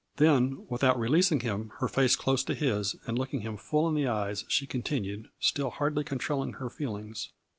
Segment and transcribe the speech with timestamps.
[0.15, 4.07] Then, without releasing him, her face close to his, and looking him full in the
[4.07, 7.29] eyes, she continued, still hardly controlling her feelings.